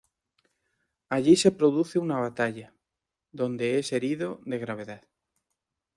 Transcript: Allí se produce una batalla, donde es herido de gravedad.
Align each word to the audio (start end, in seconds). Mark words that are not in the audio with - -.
Allí 1.09 1.35
se 1.35 1.51
produce 1.51 1.99
una 1.99 2.17
batalla, 2.19 2.73
donde 3.31 3.77
es 3.77 3.93
herido 3.93 4.39
de 4.45 4.57
gravedad. 4.57 5.03